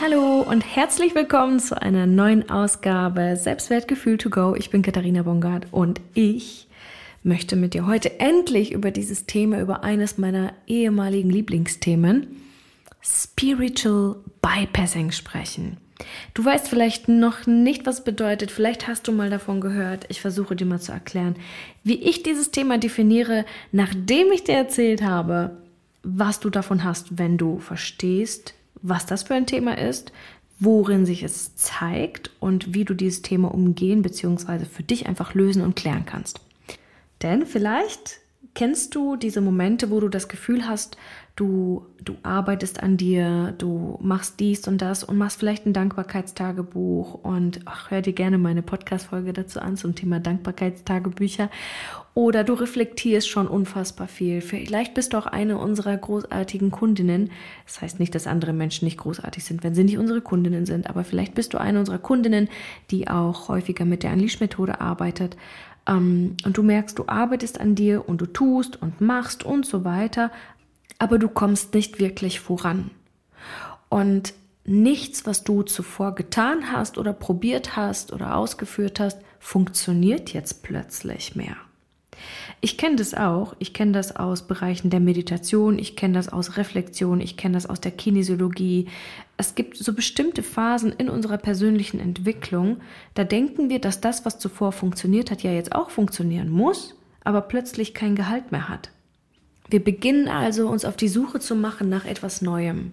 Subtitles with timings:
[0.00, 4.54] Hallo und herzlich willkommen zu einer neuen Ausgabe Selbstwertgefühl to go.
[4.54, 6.68] Ich bin Katharina Bongard und ich
[7.22, 12.26] möchte mit dir heute endlich über dieses Thema, über eines meiner ehemaligen Lieblingsthemen,
[13.02, 15.78] Spiritual Bypassing sprechen.
[16.34, 18.50] Du weißt vielleicht noch nicht, was es bedeutet.
[18.50, 20.06] Vielleicht hast du mal davon gehört.
[20.08, 21.36] Ich versuche dir mal zu erklären,
[21.82, 25.56] wie ich dieses Thema definiere, nachdem ich dir erzählt habe,
[26.02, 30.12] was du davon hast, wenn du verstehst, was das für ein Thema ist,
[30.60, 34.66] worin sich es zeigt und wie du dieses Thema umgehen bzw.
[34.66, 36.40] für dich einfach lösen und klären kannst.
[37.22, 38.20] Denn vielleicht
[38.54, 40.98] kennst du diese Momente, wo du das Gefühl hast,
[41.36, 47.14] du, du arbeitest an dir, du machst dies und das und machst vielleicht ein Dankbarkeitstagebuch
[47.14, 51.50] und ach, hör dir gerne meine Podcast-Folge dazu an zum Thema Dankbarkeitstagebücher
[52.14, 54.40] oder du reflektierst schon unfassbar viel.
[54.40, 57.32] Vielleicht bist du auch eine unserer großartigen Kundinnen.
[57.66, 60.88] Das heißt nicht, dass andere Menschen nicht großartig sind, wenn sie nicht unsere Kundinnen sind,
[60.88, 62.48] aber vielleicht bist du eine unserer Kundinnen,
[62.92, 65.36] die auch häufiger mit der Unleash-Methode arbeitet.
[65.86, 69.84] Ähm, und du merkst, du arbeitest an dir und du tust und machst und so
[69.84, 70.30] weiter,
[70.98, 72.90] aber du kommst nicht wirklich voran.
[73.88, 80.62] Und nichts, was du zuvor getan hast oder probiert hast oder ausgeführt hast, funktioniert jetzt
[80.62, 81.56] plötzlich mehr.
[82.60, 83.54] Ich kenne das auch.
[83.58, 87.66] Ich kenne das aus Bereichen der Meditation, ich kenne das aus Reflexion, ich kenne das
[87.66, 88.88] aus der Kinesiologie.
[89.36, 92.78] Es gibt so bestimmte Phasen in unserer persönlichen Entwicklung,
[93.14, 97.42] da denken wir, dass das, was zuvor funktioniert hat, ja jetzt auch funktionieren muss, aber
[97.42, 98.90] plötzlich kein Gehalt mehr hat.
[99.68, 102.92] Wir beginnen also uns auf die Suche zu machen nach etwas Neuem.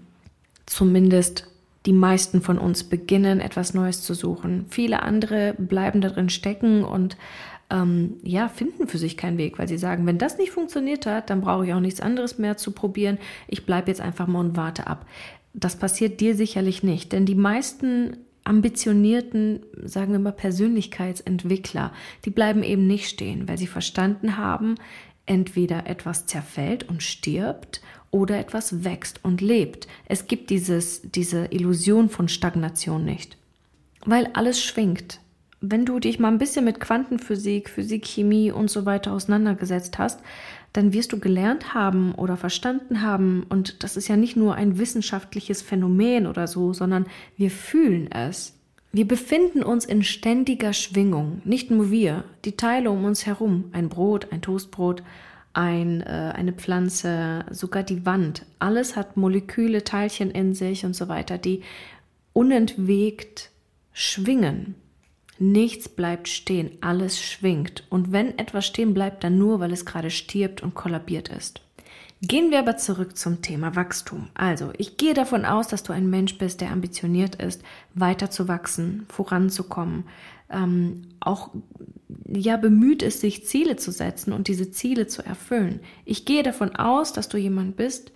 [0.66, 1.48] Zumindest
[1.86, 4.66] die meisten von uns beginnen etwas Neues zu suchen.
[4.70, 7.18] Viele andere bleiben darin stecken und
[7.72, 11.30] ähm, ja, finden für sich keinen Weg, weil sie sagen, wenn das nicht funktioniert hat,
[11.30, 13.18] dann brauche ich auch nichts anderes mehr zu probieren.
[13.48, 15.06] Ich bleibe jetzt einfach mal und warte ab.
[15.54, 21.92] Das passiert dir sicherlich nicht, denn die meisten ambitionierten, sagen wir mal, Persönlichkeitsentwickler,
[22.26, 24.76] die bleiben eben nicht stehen, weil sie verstanden haben,
[25.26, 29.88] entweder etwas zerfällt und stirbt oder etwas wächst und lebt.
[30.06, 33.38] Es gibt dieses, diese Illusion von Stagnation nicht,
[34.06, 35.20] weil alles schwingt.
[35.62, 40.20] Wenn du dich mal ein bisschen mit Quantenphysik, Physik, Chemie und so weiter auseinandergesetzt hast,
[40.74, 44.78] dann wirst du gelernt haben oder verstanden haben, und das ist ja nicht nur ein
[44.78, 47.06] wissenschaftliches Phänomen oder so, sondern
[47.38, 48.58] wir fühlen es.
[48.94, 53.88] Wir befinden uns in ständiger Schwingung, nicht nur wir, die Teile um uns herum, ein
[53.88, 55.02] Brot, ein Toastbrot,
[55.54, 61.08] ein, äh, eine Pflanze, sogar die Wand, alles hat Moleküle, Teilchen in sich und so
[61.08, 61.62] weiter, die
[62.34, 63.50] unentwegt
[63.94, 64.76] schwingen.
[65.40, 67.86] Nichts bleibt stehen, alles schwingt.
[67.90, 71.62] Und wenn etwas stehen bleibt, dann nur, weil es gerade stirbt und kollabiert ist.
[72.24, 74.28] Gehen wir aber zurück zum Thema Wachstum.
[74.36, 77.64] Also, ich gehe davon aus, dass du ein Mensch bist, der ambitioniert ist,
[77.96, 80.04] weiter zu wachsen, voranzukommen,
[80.52, 81.50] ähm, auch
[82.28, 85.80] ja bemüht ist, sich Ziele zu setzen und diese Ziele zu erfüllen.
[86.06, 88.12] Ich gehe davon aus, dass du jemand bist,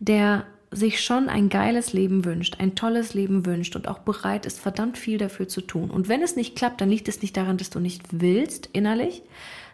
[0.00, 4.58] der sich schon ein geiles Leben wünscht, ein tolles Leben wünscht und auch bereit ist,
[4.58, 5.90] verdammt viel dafür zu tun.
[5.90, 9.22] Und wenn es nicht klappt, dann liegt es nicht daran, dass du nicht willst innerlich,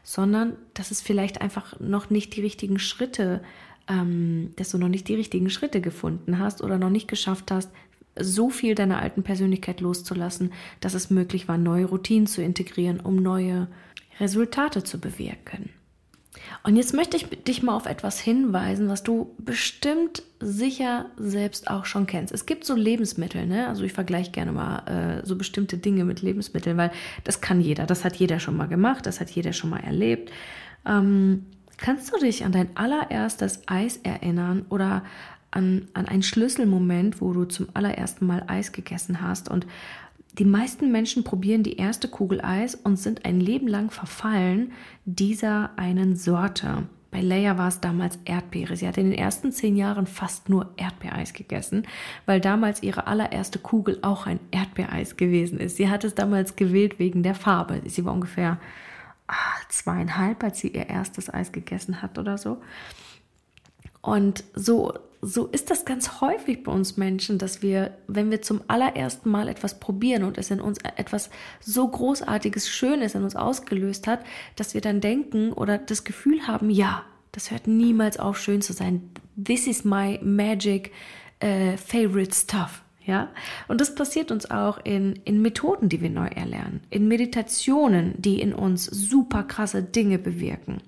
[0.02, 3.42] sondern dass es vielleicht einfach noch nicht die richtigen Schritte,
[3.88, 7.70] ähm, dass du noch nicht die richtigen Schritte gefunden hast oder noch nicht geschafft hast,
[8.18, 13.16] so viel deiner alten Persönlichkeit loszulassen, dass es möglich war, neue Routinen zu integrieren, um
[13.16, 13.68] neue
[14.20, 15.70] Resultate zu bewirken.
[16.64, 21.84] Und jetzt möchte ich dich mal auf etwas hinweisen, was du bestimmt sicher selbst auch
[21.84, 22.32] schon kennst.
[22.32, 23.68] Es gibt so Lebensmittel, ne?
[23.68, 26.90] Also ich vergleiche gerne mal äh, so bestimmte Dinge mit Lebensmitteln, weil
[27.24, 30.30] das kann jeder, das hat jeder schon mal gemacht, das hat jeder schon mal erlebt.
[30.86, 35.02] Ähm, kannst du dich an dein allererstes Eis erinnern oder
[35.50, 39.66] an, an einen Schlüsselmoment, wo du zum allerersten Mal Eis gegessen hast und
[40.32, 44.72] die meisten Menschen probieren die erste Kugel Eis und sind ein Leben lang verfallen
[45.04, 46.84] dieser einen Sorte.
[47.10, 48.74] Bei Leia war es damals Erdbeere.
[48.74, 51.86] Sie hat in den ersten zehn Jahren fast nur Erdbeereis gegessen,
[52.24, 55.76] weil damals ihre allererste Kugel auch ein Erdbeereis gewesen ist.
[55.76, 57.82] Sie hat es damals gewählt wegen der Farbe.
[57.84, 58.58] Sie war ungefähr
[59.28, 59.34] ah,
[59.68, 62.62] zweieinhalb, als sie ihr erstes Eis gegessen hat oder so.
[64.00, 68.60] Und so so ist das ganz häufig bei uns Menschen, dass wir, wenn wir zum
[68.66, 71.30] allerersten Mal etwas probieren und es in uns etwas
[71.60, 74.24] so großartiges, Schönes in uns ausgelöst hat,
[74.56, 78.72] dass wir dann denken oder das Gefühl haben, ja, das hört niemals auf, schön zu
[78.72, 79.10] sein.
[79.42, 80.90] This is my magic
[81.42, 82.82] uh, favorite stuff.
[83.04, 83.30] Ja,
[83.66, 88.40] und das passiert uns auch in, in Methoden, die wir neu erlernen, in Meditationen, die
[88.40, 90.82] in uns super krasse Dinge bewirken.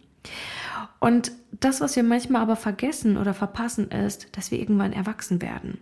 [1.05, 5.77] Und das, was wir manchmal aber vergessen oder verpassen, ist, dass wir irgendwann erwachsen werden.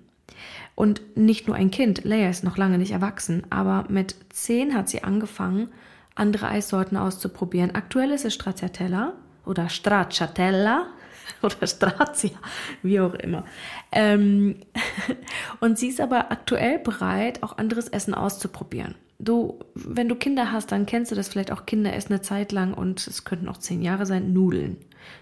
[0.75, 4.89] Und nicht nur ein Kind, Leia ist noch lange nicht erwachsen, aber mit zehn hat
[4.89, 5.69] sie angefangen,
[6.17, 7.77] andere Eissorten auszuprobieren.
[7.77, 9.13] Aktuell ist es Stracciatella
[9.47, 10.87] oder Stracciatella
[11.43, 12.37] oder Strazia,
[12.83, 13.45] wie auch immer.
[13.93, 14.57] Ähm
[15.61, 18.97] und sie ist aber aktuell bereit, auch anderes Essen auszuprobieren.
[19.21, 22.51] Du, wenn du Kinder hast, dann kennst du das vielleicht auch Kinder essen eine Zeit
[22.51, 24.79] lang und es könnten auch zehn Jahre sein, Nudeln.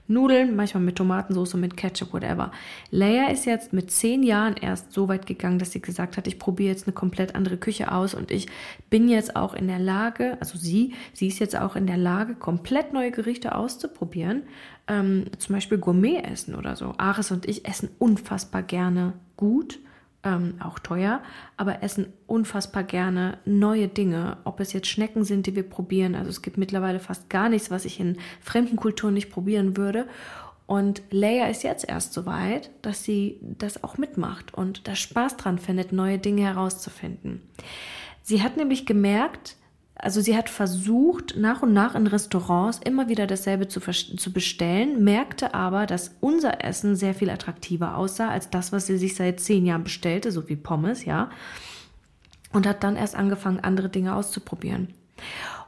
[0.09, 2.53] Nudeln, manchmal mit Tomatensauce, mit Ketchup, whatever.
[2.91, 6.39] Leia ist jetzt mit zehn Jahren erst so weit gegangen, dass sie gesagt hat, ich
[6.39, 8.47] probiere jetzt eine komplett andere Küche aus und ich
[8.89, 12.35] bin jetzt auch in der Lage, also sie, sie ist jetzt auch in der Lage,
[12.35, 14.43] komplett neue Gerichte auszuprobieren.
[14.89, 16.95] Ähm, zum Beispiel Gourmet essen oder so.
[16.99, 19.79] Aris und ich essen unfassbar gerne gut
[20.23, 21.23] ähm, auch teuer,
[21.57, 24.39] aber essen unfassbar gerne neue Dinge.
[24.45, 26.15] Ob es jetzt Schnecken sind, die wir probieren.
[26.15, 30.07] Also es gibt mittlerweile fast gar nichts, was ich in fremden Kulturen nicht probieren würde.
[30.67, 35.37] Und Leia ist jetzt erst so weit, dass sie das auch mitmacht und da Spaß
[35.37, 37.43] dran findet, neue Dinge herauszufinden.
[38.23, 39.57] Sie hat nämlich gemerkt,
[40.03, 45.05] also sie hat versucht, nach und nach in Restaurants immer wieder dasselbe zu, zu bestellen,
[45.05, 49.41] merkte aber, dass unser Essen sehr viel attraktiver aussah als das, was sie sich seit
[49.41, 51.31] zehn Jahren bestellte, so wie Pommes, ja.
[52.53, 54.89] Und hat dann erst angefangen, andere Dinge auszuprobieren.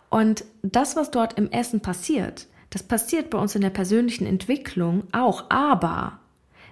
[0.09, 5.05] Und das, was dort im Essen passiert, das passiert bei uns in der persönlichen Entwicklung
[5.13, 6.21] auch, aber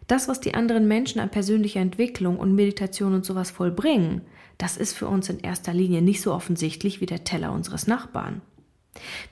[0.06, 4.22] das, was die anderen Menschen an persönlicher Entwicklung und Meditation und sowas vollbringen,
[4.60, 8.42] das ist für uns in erster Linie nicht so offensichtlich wie der Teller unseres Nachbarn.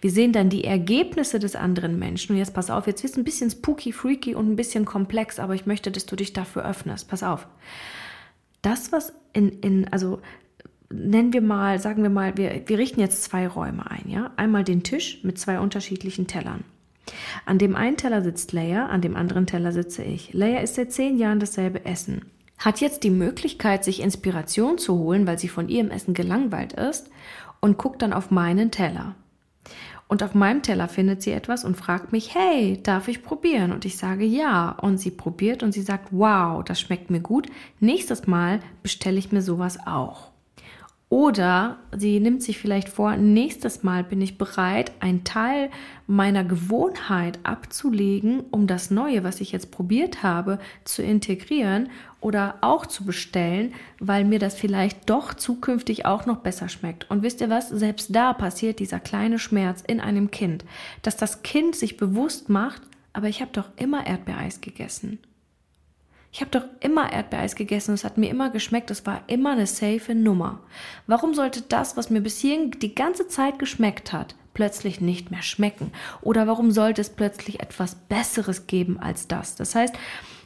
[0.00, 2.32] Wir sehen dann die Ergebnisse des anderen Menschen.
[2.32, 5.54] Und jetzt pass auf, jetzt ist ein bisschen spooky, freaky und ein bisschen komplex, aber
[5.54, 7.08] ich möchte, dass du dich dafür öffnest.
[7.08, 7.46] Pass auf.
[8.62, 10.20] Das, was in, in also
[10.90, 14.30] nennen wir mal, sagen wir mal, wir, wir richten jetzt zwei Räume ein, ja?
[14.36, 16.64] Einmal den Tisch mit zwei unterschiedlichen Tellern.
[17.44, 20.32] An dem einen Teller sitzt Leia, an dem anderen Teller sitze ich.
[20.32, 22.22] Leia isst seit zehn Jahren dasselbe Essen
[22.58, 27.10] hat jetzt die Möglichkeit, sich Inspiration zu holen, weil sie von ihrem Essen gelangweilt ist
[27.60, 29.14] und guckt dann auf meinen Teller.
[30.08, 33.72] Und auf meinem Teller findet sie etwas und fragt mich, hey, darf ich probieren?
[33.72, 34.70] Und ich sage ja.
[34.70, 37.46] Und sie probiert und sie sagt, wow, das schmeckt mir gut.
[37.78, 40.27] Nächstes Mal bestelle ich mir sowas auch.
[41.10, 45.70] Oder sie nimmt sich vielleicht vor, nächstes Mal bin ich bereit, einen Teil
[46.06, 51.88] meiner Gewohnheit abzulegen, um das Neue, was ich jetzt probiert habe, zu integrieren
[52.20, 57.10] oder auch zu bestellen, weil mir das vielleicht doch zukünftig auch noch besser schmeckt.
[57.10, 57.70] Und wisst ihr was?
[57.70, 60.66] Selbst da passiert dieser kleine Schmerz in einem Kind,
[61.00, 62.82] dass das Kind sich bewusst macht,
[63.14, 65.18] aber ich habe doch immer Erdbeereis gegessen.
[66.30, 69.66] Ich habe doch immer Erdbeereis gegessen, es hat mir immer geschmeckt, es war immer eine
[69.66, 70.60] safe Nummer.
[71.06, 75.42] Warum sollte das, was mir bis hierhin die ganze Zeit geschmeckt hat, plötzlich nicht mehr
[75.42, 75.90] schmecken?
[76.20, 79.56] Oder warum sollte es plötzlich etwas Besseres geben als das?
[79.56, 79.94] Das heißt,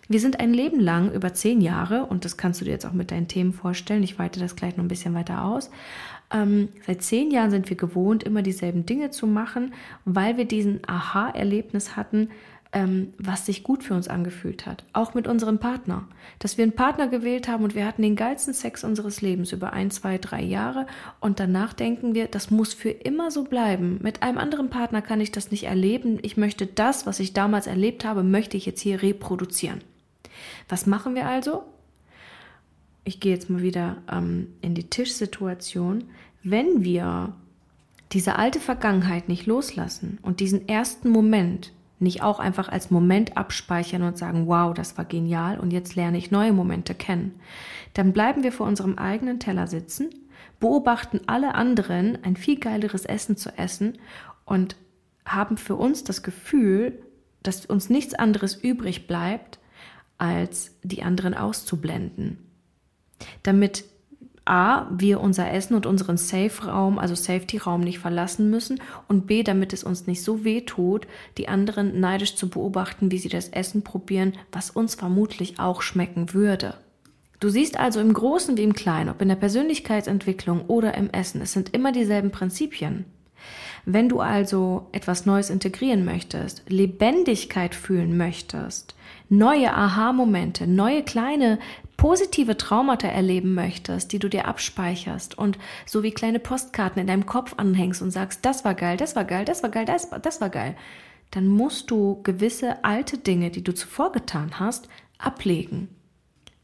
[0.08, 2.92] wir sind ein Leben lang über zehn Jahre, und das kannst du dir jetzt auch
[2.92, 5.70] mit deinen Themen vorstellen, ich weite das gleich noch ein bisschen weiter aus,
[6.32, 9.74] ähm, seit zehn Jahren sind wir gewohnt, immer dieselben Dinge zu machen,
[10.04, 12.30] weil wir diesen Aha-Erlebnis hatten,
[12.72, 14.84] ähm, was sich gut für uns angefühlt hat.
[14.92, 16.08] Auch mit unserem Partner.
[16.38, 19.72] Dass wir einen Partner gewählt haben und wir hatten den geilsten Sex unseres Lebens über
[19.72, 20.86] ein, zwei, drei Jahre
[21.20, 23.98] und danach denken wir, das muss für immer so bleiben.
[24.02, 26.18] Mit einem anderen Partner kann ich das nicht erleben.
[26.22, 29.82] Ich möchte das, was ich damals erlebt habe, möchte ich jetzt hier reproduzieren.
[30.68, 31.64] Was machen wir also?
[33.04, 36.04] Ich gehe jetzt mal wieder ähm, in die Tischsituation.
[36.42, 37.34] Wenn wir
[38.12, 44.02] diese alte Vergangenheit nicht loslassen und diesen ersten Moment, nicht auch einfach als Moment abspeichern
[44.02, 47.40] und sagen, wow, das war genial und jetzt lerne ich neue Momente kennen.
[47.94, 50.10] Dann bleiben wir vor unserem eigenen Teller sitzen,
[50.60, 53.98] beobachten alle anderen ein viel geileres Essen zu essen
[54.44, 54.76] und
[55.24, 57.02] haben für uns das Gefühl,
[57.42, 59.58] dass uns nichts anderes übrig bleibt,
[60.18, 62.38] als die anderen auszublenden.
[63.42, 63.84] Damit
[64.44, 69.72] A, wir unser Essen und unseren Safe-Raum, also Safety-Raum nicht verlassen müssen und B, damit
[69.72, 71.06] es uns nicht so weh tut,
[71.38, 76.34] die anderen neidisch zu beobachten, wie sie das Essen probieren, was uns vermutlich auch schmecken
[76.34, 76.74] würde.
[77.38, 81.40] Du siehst also im Großen wie im Kleinen, ob in der Persönlichkeitsentwicklung oder im Essen,
[81.40, 83.04] es sind immer dieselben Prinzipien.
[83.84, 88.94] Wenn du also etwas Neues integrieren möchtest, Lebendigkeit fühlen möchtest,
[89.28, 91.58] neue Aha-Momente, neue kleine
[91.96, 97.26] positive Traumata erleben möchtest, die du dir abspeicherst und so wie kleine Postkarten in deinem
[97.26, 100.18] Kopf anhängst und sagst, das war geil, das war geil, das war geil, das, war,
[100.20, 100.76] das war geil,
[101.32, 105.88] dann musst du gewisse alte Dinge, die du zuvor getan hast, ablegen.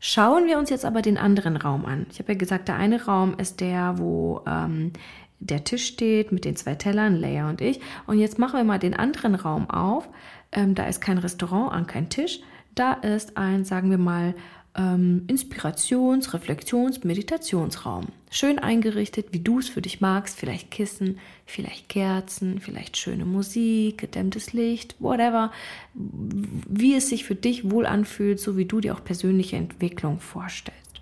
[0.00, 2.06] Schauen wir uns jetzt aber den anderen Raum an.
[2.12, 4.92] Ich habe ja gesagt, der eine Raum ist der, wo ähm,
[5.40, 7.80] der Tisch steht mit den zwei Tellern, Leia und ich.
[8.06, 10.08] Und jetzt machen wir mal den anderen Raum auf.
[10.52, 12.40] Ähm, da ist kein Restaurant an, kein Tisch.
[12.74, 14.34] Da ist ein, sagen wir mal,
[14.76, 18.06] ähm, Inspirations-, Reflexions-, Meditationsraum.
[18.30, 20.38] Schön eingerichtet, wie du es für dich magst.
[20.38, 25.52] Vielleicht Kissen, vielleicht Kerzen, vielleicht schöne Musik, gedämmtes Licht, whatever.
[25.94, 31.00] Wie es sich für dich wohl anfühlt, so wie du dir auch persönliche Entwicklung vorstellst.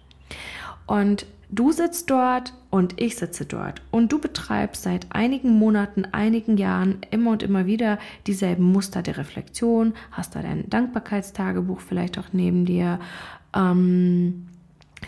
[0.86, 3.82] Und du sitzt dort und ich sitze dort.
[3.90, 9.16] Und du betreibst seit einigen Monaten, einigen Jahren immer und immer wieder dieselben Muster der
[9.16, 12.98] Reflexion, hast da dein Dankbarkeitstagebuch vielleicht auch neben dir,
[13.54, 14.48] ähm,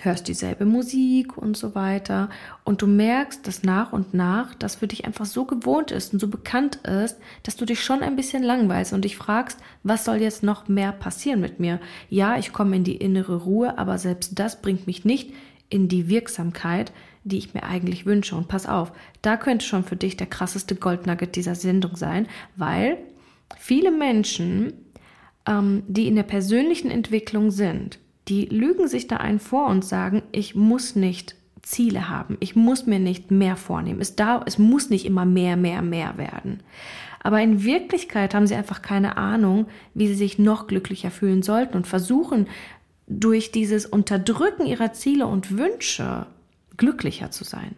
[0.02, 2.28] hörst dieselbe Musik und so weiter.
[2.64, 6.20] Und du merkst, dass nach und nach das für dich einfach so gewohnt ist und
[6.20, 10.16] so bekannt ist, dass du dich schon ein bisschen langweilst und dich fragst, was soll
[10.16, 11.80] jetzt noch mehr passieren mit mir?
[12.08, 15.32] Ja, ich komme in die innere Ruhe, aber selbst das bringt mich nicht
[15.68, 16.92] in die Wirksamkeit,
[17.24, 18.36] die ich mir eigentlich wünsche.
[18.36, 22.98] Und pass auf, da könnte schon für dich der krasseste Goldnugget dieser Sendung sein, weil
[23.58, 24.72] viele Menschen,
[25.46, 27.98] ähm, die in der persönlichen Entwicklung sind,
[28.28, 32.86] die lügen sich da einen vor und sagen, ich muss nicht Ziele haben, ich muss
[32.86, 36.62] mir nicht mehr vornehmen, es, darf, es muss nicht immer mehr, mehr, mehr werden.
[37.22, 41.76] Aber in Wirklichkeit haben sie einfach keine Ahnung, wie sie sich noch glücklicher fühlen sollten
[41.76, 42.46] und versuchen
[43.08, 46.26] durch dieses Unterdrücken ihrer Ziele und Wünsche
[46.76, 47.74] glücklicher zu sein.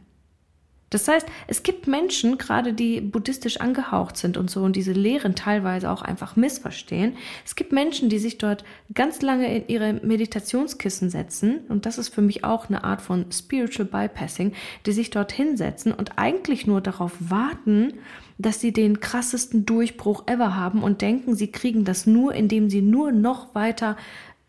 [0.91, 5.37] Das heißt, es gibt Menschen, gerade die buddhistisch angehaucht sind und so und diese Lehren
[5.37, 7.17] teilweise auch einfach missverstehen.
[7.47, 12.13] Es gibt Menschen, die sich dort ganz lange in ihre Meditationskissen setzen und das ist
[12.13, 14.53] für mich auch eine Art von Spiritual Bypassing,
[14.85, 17.95] die sich dort hinsetzen und eigentlich nur darauf warten,
[18.39, 22.83] dass sie den krassesten Durchbruch ever haben und denken, sie kriegen das nur, indem sie
[22.83, 23.97] nur noch weiter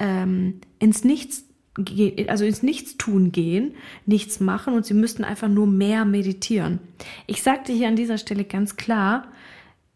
[0.02, 1.46] ähm, ins Nichts
[2.28, 6.80] also ins Nichtstun gehen, nichts machen und sie müssten einfach nur mehr meditieren.
[7.28, 9.32] Ich sagte hier an dieser Stelle ganz klar,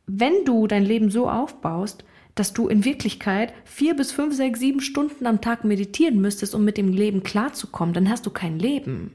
[0.07, 4.79] wenn du dein Leben so aufbaust, dass du in Wirklichkeit vier bis fünf, sechs, sieben
[4.79, 9.11] Stunden am Tag meditieren müsstest, um mit dem Leben klarzukommen, dann hast du kein Leben.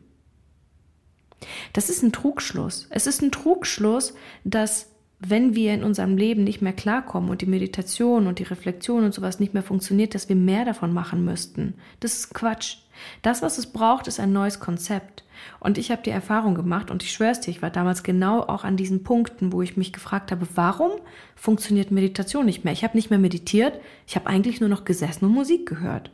[1.73, 2.88] Das ist ein Trugschluss.
[2.90, 4.90] Es ist ein Trugschluss, dass
[5.21, 9.15] wenn wir in unserem Leben nicht mehr klarkommen und die Meditation und die Reflexion und
[9.15, 11.75] sowas nicht mehr funktioniert, dass wir mehr davon machen müssten.
[12.00, 12.79] Das ist Quatsch.
[13.23, 15.25] Das, was es braucht, ist ein neues Konzept.
[15.59, 18.65] Und ich habe die Erfahrung gemacht und ich schwör's dir, ich war damals genau auch
[18.65, 20.93] an diesen Punkten, wo ich mich gefragt habe, warum
[21.35, 22.73] funktioniert Meditation nicht mehr?
[22.73, 26.11] Ich habe nicht mehr meditiert, ich habe eigentlich nur noch gesessen und Musik gehört.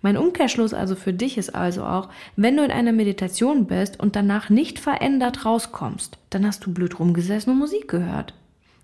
[0.00, 4.16] Mein Umkehrschluss also für dich ist also auch, wenn du in einer Meditation bist und
[4.16, 8.34] danach nicht verändert rauskommst, dann hast du blöd rumgesessen und Musik gehört.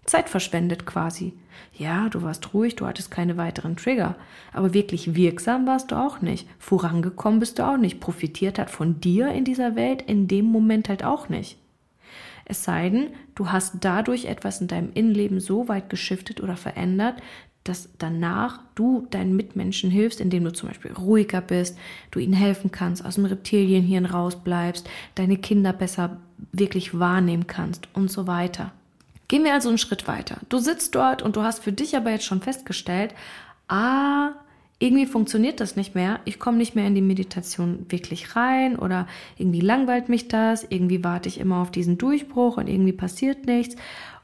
[0.09, 1.35] Zeit verschwendet quasi.
[1.75, 4.17] Ja, du warst ruhig, du hattest keine weiteren Trigger,
[4.53, 6.49] aber wirklich wirksam warst du auch nicht.
[6.59, 8.01] Vorangekommen bist du auch nicht.
[8.01, 11.59] Profitiert hat von dir in dieser Welt in dem Moment halt auch nicht.
[12.45, 17.21] Es sei denn, du hast dadurch etwas in deinem Innenleben so weit geschiftet oder verändert,
[17.65, 21.79] dass danach du deinen Mitmenschen hilfst, indem du zum Beispiel ruhiger bist,
[22.11, 26.17] du ihnen helfen kannst, aus dem Reptilienhirn rausbleibst, deine Kinder besser
[26.53, 28.73] wirklich wahrnehmen kannst und so weiter.
[29.29, 30.39] Gehen wir also einen Schritt weiter.
[30.49, 33.15] Du sitzt dort und du hast für dich aber jetzt schon festgestellt,
[33.69, 34.31] ah,
[34.79, 36.21] irgendwie funktioniert das nicht mehr.
[36.25, 39.07] Ich komme nicht mehr in die Meditation wirklich rein oder
[39.37, 40.65] irgendwie langweilt mich das.
[40.69, 43.77] Irgendwie warte ich immer auf diesen Durchbruch und irgendwie passiert nichts.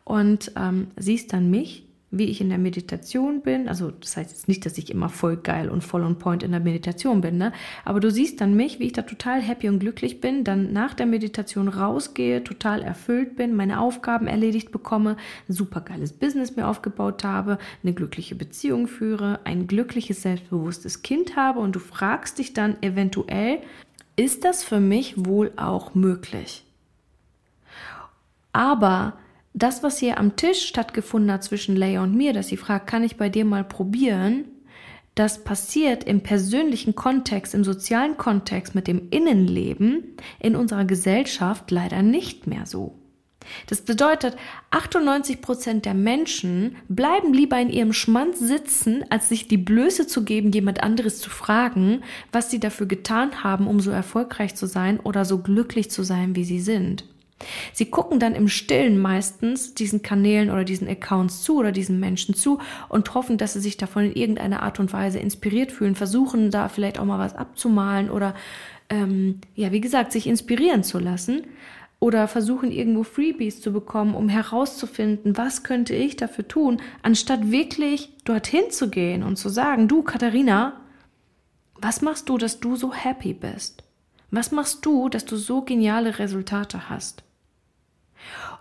[0.05, 1.87] Und ähm, siehst dann mich,
[2.18, 3.68] wie ich in der Meditation bin.
[3.68, 6.52] Also das heißt jetzt nicht, dass ich immer voll geil und voll on point in
[6.52, 7.52] der Meditation bin, ne?
[7.85, 10.94] Aber du siehst dann mich, wie ich da total happy und glücklich bin, dann nach
[10.94, 15.16] der Meditation rausgehe, total erfüllt bin, meine Aufgaben erledigt bekomme,
[15.49, 21.37] ein super geiles Business mir aufgebaut habe, eine glückliche Beziehung führe, ein glückliches, selbstbewusstes Kind
[21.37, 23.59] habe und du fragst dich dann eventuell,
[24.16, 26.64] ist das für mich wohl auch möglich?
[28.52, 29.14] Aber
[29.55, 33.05] das, was hier am Tisch stattgefunden hat zwischen Leia und mir, dass sie fragt, kann
[33.05, 34.45] ich bei dir mal probieren,
[35.15, 42.03] das passiert im persönlichen Kontext, im sozialen Kontext mit dem Innenleben in unserer Gesellschaft leider
[42.03, 42.99] nicht mehr so.
[43.69, 44.37] Das bedeutet,
[44.71, 50.25] 98 Prozent der Menschen bleiben lieber in ihrem Schmanz sitzen, als sich die Blöße zu
[50.25, 54.99] geben, jemand anderes zu fragen, was sie dafür getan haben, um so erfolgreich zu sein
[54.99, 57.05] oder so glücklich zu sein, wie sie sind.
[57.73, 62.35] Sie gucken dann im Stillen meistens diesen Kanälen oder diesen Accounts zu oder diesen Menschen
[62.35, 62.59] zu
[62.89, 66.69] und hoffen, dass sie sich davon in irgendeiner Art und Weise inspiriert fühlen, versuchen da
[66.69, 68.35] vielleicht auch mal was abzumalen oder
[68.91, 71.43] ähm, ja, wie gesagt, sich inspirieren zu lassen
[72.01, 78.11] oder versuchen irgendwo Freebies zu bekommen, um herauszufinden, was könnte ich dafür tun, anstatt wirklich
[78.25, 80.81] dorthin zu gehen und zu sagen, du Katharina,
[81.77, 83.85] was machst du, dass du so happy bist?
[84.31, 87.23] Was machst du, dass du so geniale Resultate hast?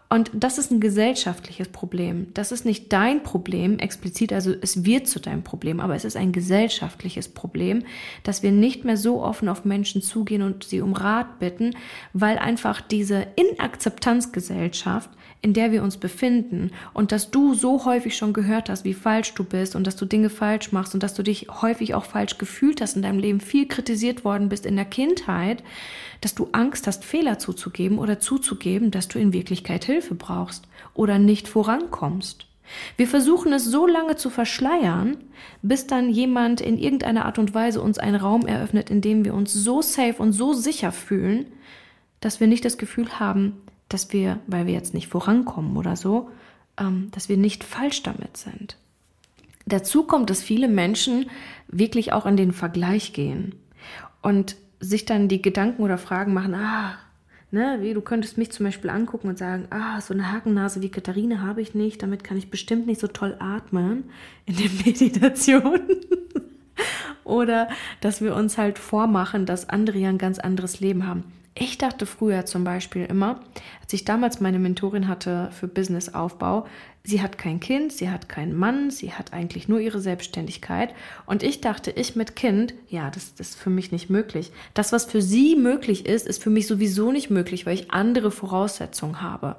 [0.09, 2.27] Und das ist ein gesellschaftliches Problem.
[2.35, 6.15] Das ist nicht dein Problem explizit, also es wird zu deinem Problem, aber es ist
[6.15, 7.83] ein gesellschaftliches Problem,
[8.21, 11.75] dass wir nicht mehr so offen auf Menschen zugehen und sie um Rat bitten,
[12.13, 15.09] weil einfach diese Inakzeptanzgesellschaft
[15.43, 19.33] in der wir uns befinden und dass du so häufig schon gehört hast, wie falsch
[19.33, 22.37] du bist und dass du Dinge falsch machst und dass du dich häufig auch falsch
[22.37, 25.61] gefühlt hast in deinem Leben, viel kritisiert worden bist in der Kindheit,
[26.21, 31.19] dass du Angst hast, Fehler zuzugeben oder zuzugeben, dass du in Wirklichkeit Hilfe brauchst oder
[31.19, 32.47] nicht vorankommst.
[32.95, 35.17] Wir versuchen es so lange zu verschleiern,
[35.61, 39.33] bis dann jemand in irgendeiner Art und Weise uns einen Raum eröffnet, in dem wir
[39.33, 41.47] uns so safe und so sicher fühlen,
[42.21, 43.57] dass wir nicht das Gefühl haben,
[43.93, 46.29] dass wir, weil wir jetzt nicht vorankommen oder so,
[46.79, 48.77] ähm, dass wir nicht falsch damit sind.
[49.65, 51.29] Dazu kommt, dass viele Menschen
[51.67, 53.55] wirklich auch in den Vergleich gehen
[54.21, 56.97] und sich dann die Gedanken oder Fragen machen, ah,
[57.51, 60.89] ne, wie du könntest mich zum Beispiel angucken und sagen, ah, so eine Hakennase wie
[60.89, 64.05] Katharina habe ich nicht, damit kann ich bestimmt nicht so toll atmen
[64.45, 65.81] in den Meditationen.
[67.23, 67.69] oder
[68.01, 71.23] dass wir uns halt vormachen, dass andere ja ein ganz anderes Leben haben.
[71.55, 73.39] Ich dachte früher zum Beispiel immer,
[73.81, 76.65] als ich damals meine Mentorin hatte für Businessaufbau,
[77.03, 80.95] sie hat kein Kind, sie hat keinen Mann, sie hat eigentlich nur ihre Selbstständigkeit.
[81.27, 84.51] Und ich dachte, ich mit Kind, ja, das, das ist für mich nicht möglich.
[84.73, 88.31] Das, was für sie möglich ist, ist für mich sowieso nicht möglich, weil ich andere
[88.31, 89.55] Voraussetzungen habe.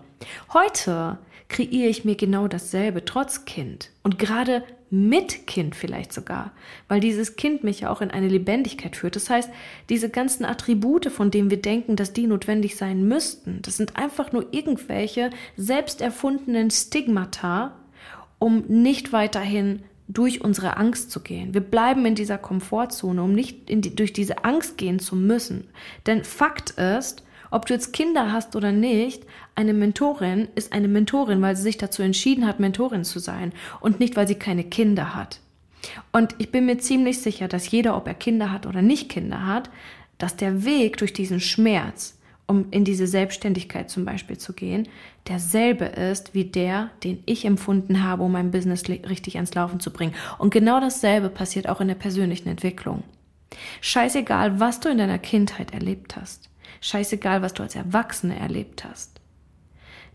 [0.52, 3.90] Heute kreiere ich mir genau dasselbe, trotz Kind.
[4.02, 6.52] Und gerade mit Kind vielleicht sogar,
[6.88, 9.16] weil dieses Kind mich ja auch in eine Lebendigkeit führt.
[9.16, 9.50] Das heißt,
[9.88, 14.32] diese ganzen Attribute, von denen wir denken, dass die notwendig sein müssten, das sind einfach
[14.32, 17.74] nur irgendwelche selbst erfundenen Stigmata,
[18.38, 21.54] um nicht weiterhin durch unsere Angst zu gehen.
[21.54, 25.68] Wir bleiben in dieser Komfortzone, um nicht die, durch diese Angst gehen zu müssen.
[26.06, 27.23] Denn Fakt ist,
[27.54, 29.22] ob du jetzt Kinder hast oder nicht,
[29.54, 34.00] eine Mentorin ist eine Mentorin, weil sie sich dazu entschieden hat, Mentorin zu sein und
[34.00, 35.38] nicht, weil sie keine Kinder hat.
[36.10, 39.46] Und ich bin mir ziemlich sicher, dass jeder, ob er Kinder hat oder nicht Kinder
[39.46, 39.70] hat,
[40.18, 44.88] dass der Weg durch diesen Schmerz, um in diese Selbstständigkeit zum Beispiel zu gehen,
[45.28, 49.92] derselbe ist wie der, den ich empfunden habe, um mein Business richtig ans Laufen zu
[49.92, 50.14] bringen.
[50.38, 53.04] Und genau dasselbe passiert auch in der persönlichen Entwicklung.
[53.80, 56.50] Scheißegal, was du in deiner Kindheit erlebt hast.
[56.84, 59.18] Scheißegal, was du als Erwachsene erlebt hast.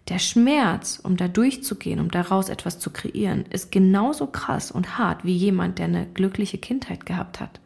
[0.08, 5.25] Der Schmerz, um da durchzugehen, um daraus etwas zu kreieren, ist genauso krass und hart
[5.25, 7.60] wie jemand, der eine glückliche Kindheit gehabt hat.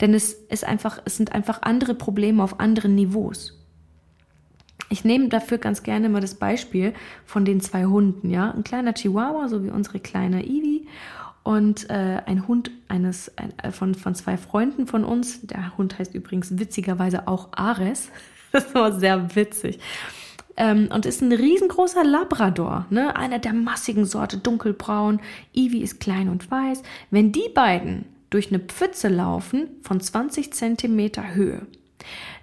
[0.00, 3.56] Denn es ist einfach, es sind einfach andere Probleme auf anderen Niveaus.
[4.90, 6.94] Ich nehme dafür ganz gerne mal das Beispiel
[7.26, 8.50] von den zwei Hunden, ja.
[8.50, 10.88] Ein kleiner Chihuahua, so wie unsere kleine Ivy,
[11.44, 15.42] und äh, ein Hund eines ein, äh, von, von zwei Freunden von uns.
[15.42, 18.10] Der Hund heißt übrigens witzigerweise auch Ares.
[18.52, 19.78] Das war sehr witzig.
[20.56, 23.14] Ähm, und ist ein riesengroßer Labrador, ne?
[23.14, 25.20] einer der massigen Sorte, dunkelbraun.
[25.54, 26.82] Ivy ist klein und weiß.
[27.10, 31.66] Wenn die beiden durch eine Pfütze laufen von 20 Zentimeter Höhe,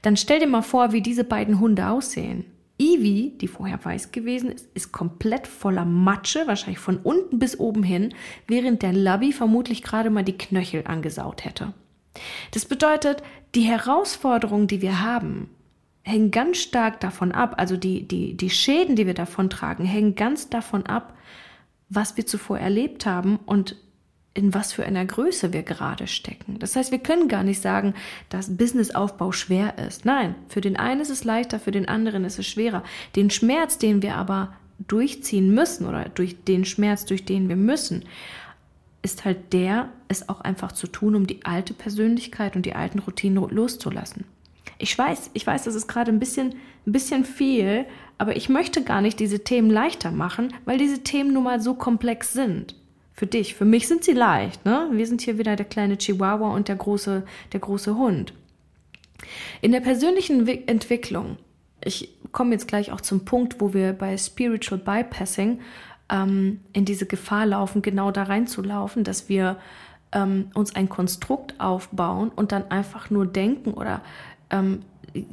[0.02, 2.46] dann stell dir mal vor, wie diese beiden Hunde aussehen.
[2.78, 7.84] Ivy, die vorher weiß gewesen ist, ist komplett voller Matsche, wahrscheinlich von unten bis oben
[7.84, 8.14] hin,
[8.48, 11.74] während der Labby vermutlich gerade mal die Knöchel angesaut hätte.
[12.52, 13.24] Das bedeutet,
[13.56, 15.50] die Herausforderung, die wir haben,
[16.06, 20.16] hängen ganz stark davon ab, also die, die, die Schäden, die wir davon tragen, hängen
[20.16, 21.18] ganz davon ab,
[21.90, 23.76] was wir zuvor erlebt haben und
[24.36, 26.60] in was für einer Größe wir gerade stecken.
[26.60, 27.96] Das heißt, wir können gar nicht sagen,
[28.30, 30.06] dass Businessaufbau schwer ist.
[30.06, 32.84] Nein, für den einen ist es leichter, für den anderen ist es schwerer.
[33.16, 34.54] Den Schmerz, den wir aber
[34.88, 38.04] durchziehen müssen oder durch den Schmerz, durch den wir müssen,
[39.02, 43.00] ist halt der, es auch einfach zu tun, um die alte Persönlichkeit und die alten
[43.00, 44.26] Routinen loszulassen.
[44.78, 47.86] Ich weiß, ich weiß, das ist gerade ein bisschen, ein bisschen viel,
[48.18, 51.74] aber ich möchte gar nicht diese Themen leichter machen, weil diese Themen nun mal so
[51.74, 52.76] komplex sind.
[53.14, 54.90] Für dich, für mich sind sie leicht, ne?
[54.92, 58.34] Wir sind hier wieder der kleine Chihuahua und der große, der große Hund.
[59.62, 61.38] In der persönlichen Entwicklung,
[61.82, 65.60] ich komme jetzt gleich auch zum Punkt, wo wir bei Spiritual Bypassing
[66.10, 69.58] ähm, in diese Gefahr laufen, genau da reinzulaufen, dass wir
[70.12, 74.02] ähm, uns ein Konstrukt aufbauen und dann einfach nur denken oder
[74.60, 74.82] ähm,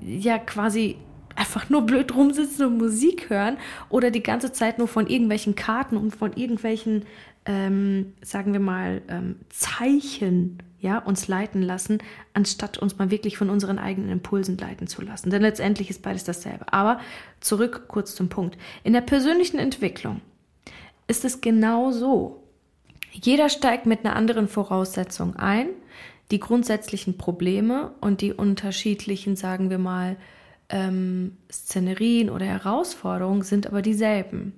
[0.04, 0.96] ja quasi
[1.34, 3.56] einfach nur blöd rumsitzen und Musik hören
[3.88, 7.04] oder die ganze Zeit nur von irgendwelchen Karten und von irgendwelchen,
[7.46, 11.98] ähm, sagen wir mal, ähm, Zeichen ja, uns leiten lassen,
[12.34, 15.30] anstatt uns mal wirklich von unseren eigenen Impulsen leiten zu lassen.
[15.30, 16.72] Denn letztendlich ist beides dasselbe.
[16.72, 17.00] Aber
[17.38, 18.58] zurück kurz zum Punkt.
[18.82, 20.20] In der persönlichen Entwicklung
[21.06, 22.42] ist es genau so.
[23.12, 25.68] Jeder steigt mit einer anderen Voraussetzung ein
[26.32, 30.16] die grundsätzlichen Probleme und die unterschiedlichen, sagen wir mal,
[30.68, 34.54] ähm, Szenerien oder Herausforderungen sind aber dieselben.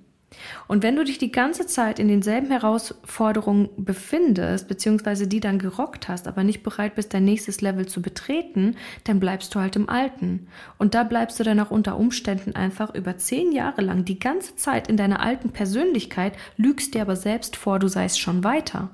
[0.67, 6.07] Und wenn du dich die ganze Zeit in denselben Herausforderungen befindest, beziehungsweise die dann gerockt
[6.07, 9.89] hast, aber nicht bereit bist, dein nächstes Level zu betreten, dann bleibst du halt im
[9.89, 10.47] Alten.
[10.77, 14.55] Und da bleibst du dann auch unter Umständen einfach über zehn Jahre lang die ganze
[14.55, 18.89] Zeit in deiner alten Persönlichkeit, lügst dir aber selbst vor, du seist schon weiter.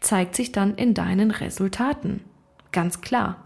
[0.00, 2.20] Zeigt sich dann in deinen Resultaten.
[2.72, 3.44] Ganz klar.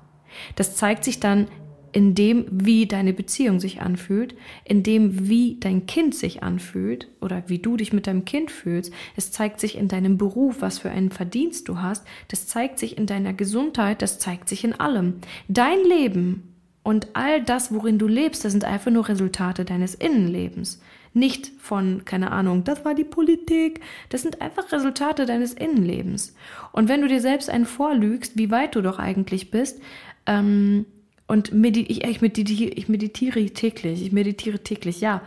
[0.56, 1.48] Das zeigt sich dann
[1.92, 7.44] in dem, wie deine Beziehung sich anfühlt, in dem, wie dein Kind sich anfühlt oder
[7.48, 8.92] wie du dich mit deinem Kind fühlst.
[9.14, 12.06] Es zeigt sich in deinem Beruf, was für einen Verdienst du hast.
[12.28, 14.00] Das zeigt sich in deiner Gesundheit.
[14.00, 15.16] Das zeigt sich in allem.
[15.48, 20.80] Dein Leben und all das, worin du lebst, das sind einfach nur Resultate deines Innenlebens.
[21.14, 23.81] Nicht von, keine Ahnung, das war die Politik.
[24.09, 26.35] Das sind einfach Resultate deines Innenlebens.
[26.72, 29.81] Und wenn du dir selbst einen vorlügst, wie weit du doch eigentlich bist,
[30.27, 30.87] ähm,
[31.27, 34.05] und medit ich, ich, meditiere, ich meditiere täglich.
[34.05, 35.22] Ich meditiere täglich, ja.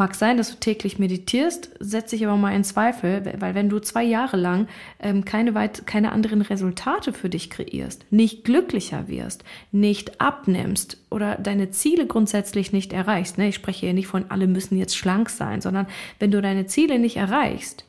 [0.00, 3.80] Mag sein, dass du täglich meditierst, setze ich aber mal in Zweifel, weil wenn du
[3.80, 4.66] zwei Jahre lang
[4.98, 11.34] ähm, keine, weit, keine anderen Resultate für dich kreierst, nicht glücklicher wirst, nicht abnimmst oder
[11.34, 13.48] deine Ziele grundsätzlich nicht erreichst, ne?
[13.48, 15.86] ich spreche hier nicht von, alle müssen jetzt schlank sein, sondern
[16.18, 17.84] wenn du deine Ziele nicht erreichst,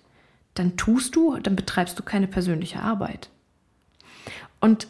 [0.53, 3.29] dann tust du, dann betreibst du keine persönliche Arbeit.
[4.59, 4.89] Und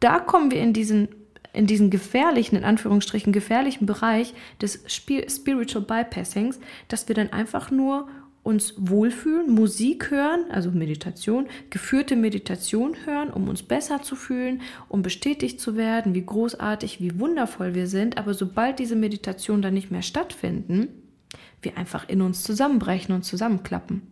[0.00, 1.10] da kommen wir in diesen
[1.52, 8.08] in diesen gefährlichen, in Anführungsstrichen gefährlichen Bereich des Spiritual Bypassings, dass wir dann einfach nur
[8.42, 15.02] uns wohlfühlen, Musik hören, also Meditation, geführte Meditation hören, um uns besser zu fühlen, um
[15.02, 18.16] bestätigt zu werden, wie großartig, wie wundervoll wir sind.
[18.16, 20.88] Aber sobald diese Meditation dann nicht mehr stattfinden,
[21.60, 24.02] wir einfach in uns zusammenbrechen und zusammenklappen.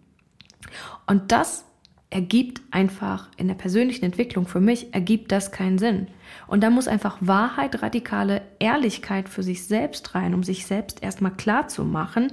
[1.06, 1.64] Und das
[2.10, 6.06] ergibt einfach in der persönlichen Entwicklung für mich, ergibt das keinen Sinn.
[6.46, 11.32] Und da muss einfach Wahrheit, radikale Ehrlichkeit für sich selbst rein, um sich selbst erstmal
[11.32, 12.32] klar zu machen,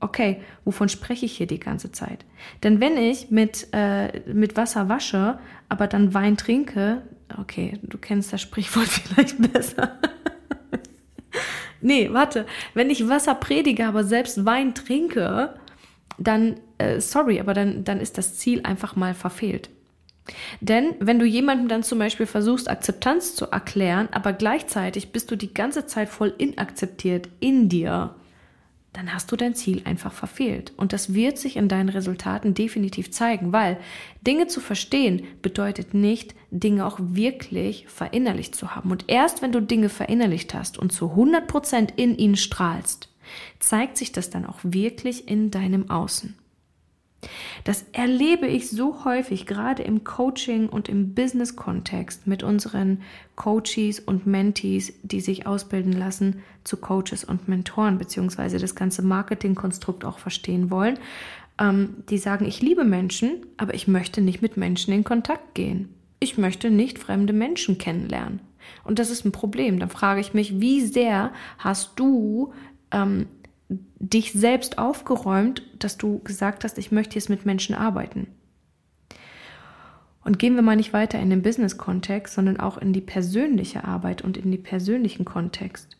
[0.00, 2.26] okay, wovon spreche ich hier die ganze Zeit?
[2.62, 5.38] Denn wenn ich mit, äh, mit Wasser wasche,
[5.70, 7.02] aber dann Wein trinke,
[7.38, 9.98] okay, du kennst das Sprichwort vielleicht besser.
[11.80, 12.44] nee, warte,
[12.74, 15.54] wenn ich Wasser predige, aber selbst Wein trinke,
[16.18, 19.70] dann, äh, sorry, aber dann, dann ist das Ziel einfach mal verfehlt.
[20.60, 25.36] Denn wenn du jemandem dann zum Beispiel versuchst, Akzeptanz zu erklären, aber gleichzeitig bist du
[25.36, 28.14] die ganze Zeit voll inakzeptiert in dir,
[28.94, 30.72] dann hast du dein Ziel einfach verfehlt.
[30.76, 33.76] Und das wird sich in deinen Resultaten definitiv zeigen, weil
[34.24, 38.92] Dinge zu verstehen bedeutet nicht, Dinge auch wirklich verinnerlicht zu haben.
[38.92, 43.08] Und erst wenn du Dinge verinnerlicht hast und zu 100 Prozent in ihnen strahlst,
[43.58, 46.36] zeigt sich das dann auch wirklich in deinem Außen.
[47.64, 53.02] Das erlebe ich so häufig, gerade im Coaching und im Business-Kontext mit unseren
[53.36, 60.04] Coaches und Mentees, die sich ausbilden lassen zu Coaches und Mentoren, beziehungsweise das ganze Marketingkonstrukt
[60.04, 60.98] auch verstehen wollen.
[61.58, 65.88] Ähm, die sagen, ich liebe Menschen, aber ich möchte nicht mit Menschen in Kontakt gehen.
[66.20, 68.40] Ich möchte nicht fremde Menschen kennenlernen.
[68.82, 69.78] Und das ist ein Problem.
[69.78, 72.52] Dann frage ich mich, wie sehr hast du
[72.94, 73.26] ähm,
[73.98, 78.28] dich selbst aufgeräumt, dass du gesagt hast, ich möchte jetzt mit Menschen arbeiten.
[80.22, 84.22] Und gehen wir mal nicht weiter in den Business-Kontext, sondern auch in die persönliche Arbeit
[84.22, 85.98] und in den persönlichen Kontext.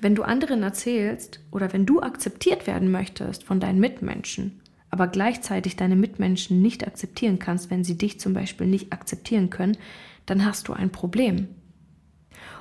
[0.00, 5.76] Wenn du anderen erzählst oder wenn du akzeptiert werden möchtest von deinen Mitmenschen, aber gleichzeitig
[5.76, 9.76] deine Mitmenschen nicht akzeptieren kannst, wenn sie dich zum Beispiel nicht akzeptieren können,
[10.26, 11.48] dann hast du ein Problem.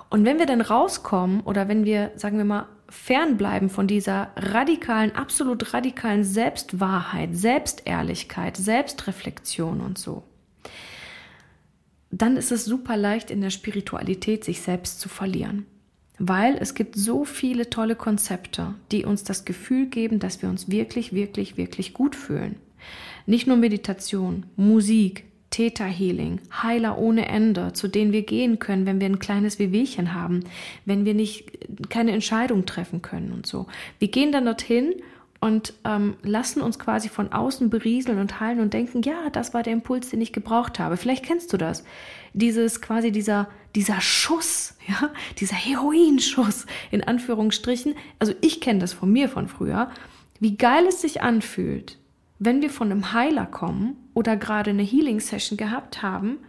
[0.10, 5.16] Und wenn wir dann rauskommen oder wenn wir, sagen wir mal, fernbleiben von dieser radikalen,
[5.16, 10.24] absolut radikalen Selbstwahrheit, Selbstehrlichkeit, Selbstreflexion und so,
[12.12, 15.66] dann ist es super leicht in der Spiritualität sich selbst zu verlieren.
[16.18, 20.70] Weil es gibt so viele tolle Konzepte, die uns das Gefühl geben, dass wir uns
[20.70, 22.58] wirklich, wirklich, wirklich gut fühlen.
[23.26, 29.00] Nicht nur Meditation, Musik, Theta Healing, Heiler ohne Ende, zu denen wir gehen können, wenn
[29.00, 30.44] wir ein kleines Wehwehchen haben,
[30.86, 33.66] wenn wir nicht keine Entscheidung treffen können und so.
[33.98, 34.94] Wir gehen dann dorthin
[35.40, 39.64] und ähm, lassen uns quasi von außen berieseln und heilen und denken, ja, das war
[39.64, 40.98] der Impuls, den ich gebraucht habe.
[40.98, 41.84] Vielleicht kennst du das.
[42.34, 45.10] Dieses quasi dieser, dieser Schuss, ja,
[45.40, 47.96] dieser Heroinschuss in Anführungsstrichen.
[48.20, 49.90] Also ich kenne das von mir von früher.
[50.40, 51.98] Wie geil es sich anfühlt,
[52.40, 56.40] wenn wir von einem Heiler kommen oder gerade eine Healing Session gehabt haben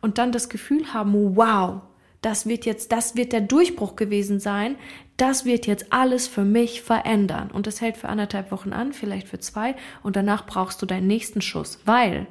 [0.00, 1.82] und dann das Gefühl haben, wow,
[2.22, 4.76] das wird jetzt, das wird der Durchbruch gewesen sein,
[5.16, 7.50] das wird jetzt alles für mich verändern.
[7.50, 11.06] Und das hält für anderthalb Wochen an, vielleicht für zwei, und danach brauchst du deinen
[11.06, 12.26] nächsten Schuss, weil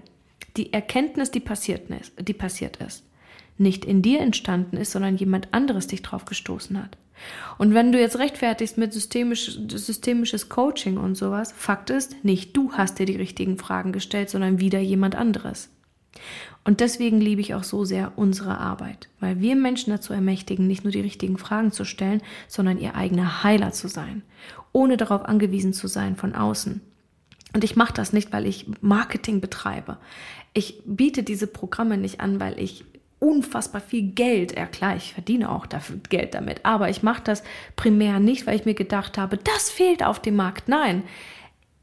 [0.57, 3.03] die Erkenntnis, die passiert ist, die passiert ist,
[3.57, 6.97] nicht in dir entstanden ist, sondern jemand anderes dich drauf gestoßen hat.
[7.57, 12.73] Und wenn du jetzt rechtfertigst mit systemisch, systemisches Coaching und sowas, Fakt ist, nicht du
[12.73, 15.69] hast dir die richtigen Fragen gestellt, sondern wieder jemand anderes.
[16.63, 20.83] Und deswegen liebe ich auch so sehr unsere Arbeit, weil wir Menschen dazu ermächtigen, nicht
[20.83, 24.23] nur die richtigen Fragen zu stellen, sondern ihr eigener Heiler zu sein,
[24.71, 26.81] ohne darauf angewiesen zu sein von außen.
[27.53, 29.97] Und ich mache das nicht, weil ich Marketing betreibe.
[30.53, 32.85] Ich biete diese Programme nicht an, weil ich
[33.19, 37.43] unfassbar viel Geld, ja klar, ich verdiene auch dafür Geld damit, aber ich mache das
[37.75, 40.69] primär nicht, weil ich mir gedacht habe, das fehlt auf dem Markt.
[40.69, 41.03] Nein,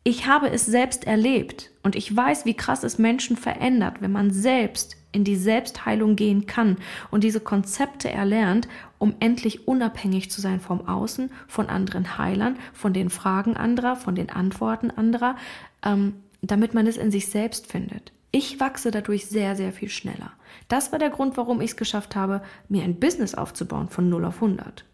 [0.02, 4.30] ich habe es selbst erlebt und ich weiß, wie krass es Menschen verändert, wenn man
[4.30, 6.76] selbst in die Selbstheilung gehen kann
[7.10, 8.68] und diese Konzepte erlernt,
[8.98, 14.14] um endlich unabhängig zu sein vom Außen, von anderen Heilern, von den Fragen anderer, von
[14.14, 15.36] den Antworten anderer,
[15.82, 18.12] ähm, damit man es in sich selbst findet.
[18.36, 20.30] Ich wachse dadurch sehr, sehr viel schneller.
[20.68, 24.26] Das war der Grund, warum ich es geschafft habe, mir ein Business aufzubauen von 0
[24.26, 24.84] auf 100.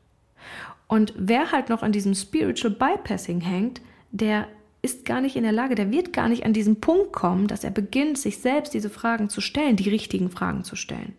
[0.86, 3.80] Und wer halt noch an diesem Spiritual Bypassing hängt,
[4.12, 4.46] der
[4.80, 7.64] ist gar nicht in der Lage, der wird gar nicht an diesen Punkt kommen, dass
[7.64, 11.16] er beginnt, sich selbst diese Fragen zu stellen, die richtigen Fragen zu stellen.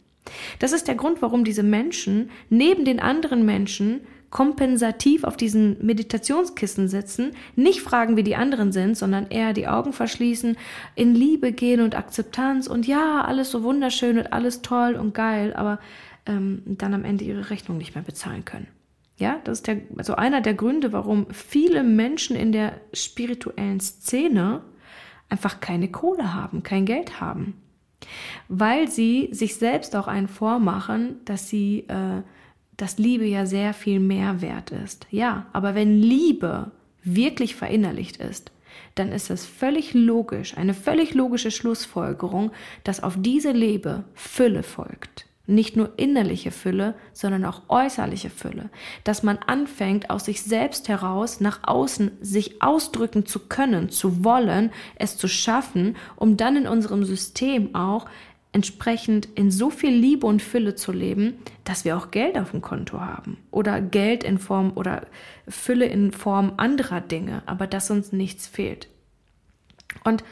[0.60, 4.00] Das ist der Grund, warum diese Menschen neben den anderen Menschen
[4.34, 9.94] kompensativ auf diesen Meditationskissen sitzen, nicht fragen, wie die anderen sind, sondern eher die Augen
[9.94, 10.58] verschließen,
[10.96, 15.54] in Liebe gehen und Akzeptanz und ja, alles so wunderschön und alles toll und geil,
[15.54, 15.80] aber
[16.26, 18.66] ähm, dann am Ende ihre Rechnung nicht mehr bezahlen können.
[19.18, 24.64] Ja, das ist der, also einer der Gründe, warum viele Menschen in der spirituellen Szene
[25.30, 27.62] einfach keine Kohle haben, kein Geld haben.
[28.48, 32.24] Weil sie sich selbst auch einen vormachen, dass sie, äh,
[32.78, 35.08] dass Liebe ja sehr viel mehr wert ist.
[35.12, 36.72] Ja, aber wenn Liebe
[37.04, 38.52] wirklich verinnerlicht ist,
[38.96, 42.52] dann ist es völlig logisch, eine völlig logische Schlussfolgerung,
[42.84, 45.28] dass auf diese Liebe Fülle folgt.
[45.46, 48.70] Nicht nur innerliche Fülle, sondern auch äußerliche Fülle.
[49.04, 54.72] Dass man anfängt, aus sich selbst heraus nach außen sich ausdrücken zu können, zu wollen,
[54.96, 58.06] es zu schaffen, um dann in unserem System auch
[58.54, 62.62] entsprechend in so viel Liebe und Fülle zu leben, dass wir auch Geld auf dem
[62.62, 63.38] Konto haben.
[63.52, 65.08] Oder Geld in Form oder
[65.48, 68.88] Fülle in Form anderer Dinge, aber dass uns nichts fehlt.
[70.04, 70.24] Und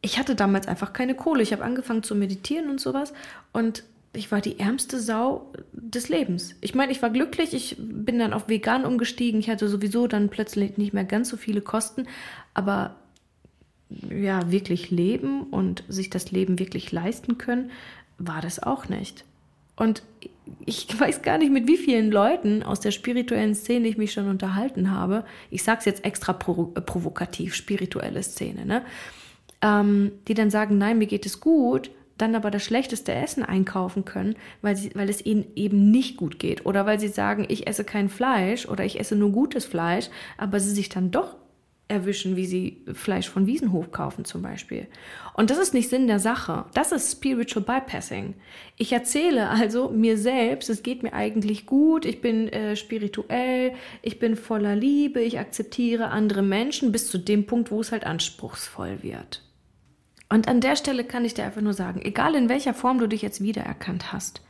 [0.00, 1.42] ich hatte damals einfach keine Kohle.
[1.42, 3.12] Ich habe angefangen zu meditieren und sowas
[3.52, 6.54] und ich war die ärmste Sau des Lebens.
[6.62, 10.30] Ich meine, ich war glücklich, ich bin dann auf vegan umgestiegen, ich hatte sowieso dann
[10.30, 12.06] plötzlich nicht mehr ganz so viele Kosten,
[12.54, 12.96] aber
[13.90, 17.70] ja, wirklich leben und sich das Leben wirklich leisten können,
[18.18, 19.24] war das auch nicht.
[19.76, 20.02] Und
[20.66, 24.28] ich weiß gar nicht, mit wie vielen Leuten aus der spirituellen Szene ich mich schon
[24.28, 25.24] unterhalten habe.
[25.50, 28.82] Ich sage es jetzt extra provokativ, spirituelle Szene, ne?
[29.60, 34.04] Ähm, die dann sagen, nein, mir geht es gut, dann aber das schlechteste Essen einkaufen
[34.04, 36.64] können, weil, sie, weil es ihnen eben nicht gut geht.
[36.64, 40.60] Oder weil sie sagen, ich esse kein Fleisch oder ich esse nur gutes Fleisch, aber
[40.60, 41.36] sie sich dann doch
[41.88, 44.86] erwischen, wie sie Fleisch von Wiesenhof kaufen zum Beispiel.
[45.32, 46.66] Und das ist nicht Sinn der Sache.
[46.74, 48.34] Das ist Spiritual Bypassing.
[48.76, 53.72] Ich erzähle also mir selbst, es geht mir eigentlich gut, ich bin äh, spirituell,
[54.02, 58.04] ich bin voller Liebe, ich akzeptiere andere Menschen bis zu dem Punkt, wo es halt
[58.04, 59.42] anspruchsvoll wird.
[60.28, 63.06] Und an der Stelle kann ich dir einfach nur sagen, egal in welcher Form du
[63.06, 64.42] dich jetzt wiedererkannt hast,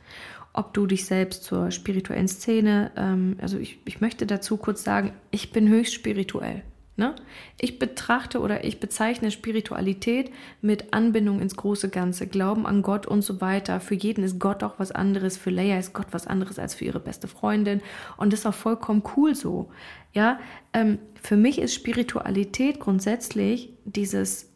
[0.51, 5.13] ob du dich selbst zur spirituellen Szene, ähm, also ich, ich möchte dazu kurz sagen,
[5.31, 6.63] ich bin höchst spirituell.
[6.99, 7.15] Ne?
[7.57, 10.31] Ich betrachte oder ich bezeichne Spiritualität
[10.61, 13.79] mit Anbindung ins große Ganze, Glauben an Gott und so weiter.
[13.79, 16.83] Für jeden ist Gott auch was anderes, für Leia ist Gott was anderes als für
[16.83, 17.81] ihre beste Freundin
[18.17, 19.71] und das ist auch vollkommen cool so.
[20.13, 20.39] Ja,
[20.73, 24.48] ähm, für mich ist Spiritualität grundsätzlich dieses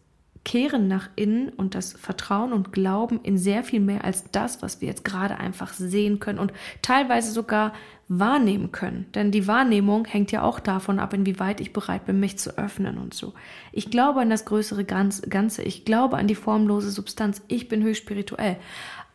[0.46, 4.82] kehren nach innen und das Vertrauen und Glauben in sehr viel mehr als das, was
[4.82, 6.52] wir jetzt gerade einfach sehen können und
[6.82, 7.74] teilweise sogar
[8.10, 9.06] wahrnehmen können.
[9.16, 12.98] Denn die Wahrnehmung hängt ja auch davon ab, inwieweit ich bereit bin, mich zu öffnen
[12.98, 13.34] und so.
[13.72, 15.64] Ich glaube an das größere Ganze.
[15.64, 17.42] Ich glaube an die formlose Substanz.
[17.48, 18.58] Ich bin höchst spirituell.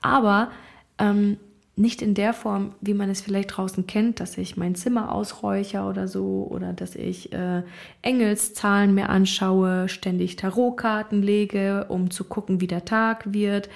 [0.01, 0.51] Aber
[0.99, 1.37] ähm,
[1.79, 5.89] nicht in der Form, wie man es vielleicht draußen kennt, dass ich mein Zimmer ausräucher
[5.89, 7.63] oder so oder dass ich äh,
[8.03, 13.69] Engelszahlen mir anschaue, ständig Tarotkarten lege, um zu gucken, wie der Tag wird.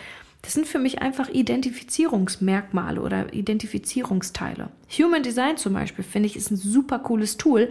[0.42, 4.70] Das sind für mich einfach Identifizierungsmerkmale oder Identifizierungsteile.
[4.98, 7.70] Human Design zum Beispiel finde ich ist ein super cooles Tool,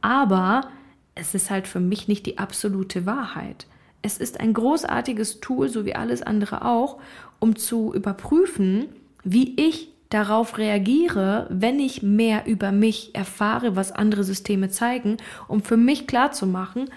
[0.00, 0.68] aber
[1.14, 3.66] es ist halt für mich nicht die absolute Wahrheit.
[4.02, 6.98] Es ist ein großartiges Tool, so wie alles andere auch,
[7.38, 8.88] um zu überprüfen,
[9.24, 15.62] wie ich darauf reagiere, wenn ich mehr über mich erfahre, was andere Systeme zeigen, um
[15.62, 16.90] für mich klarzumachen,